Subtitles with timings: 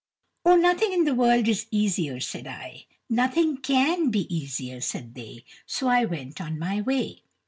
[0.45, 2.87] "Oh, nothing in the world is easier," said I.
[3.07, 7.21] "Nothing can be easier," said they: so I went on my way.